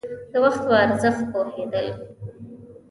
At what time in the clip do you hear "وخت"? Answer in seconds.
0.45-0.61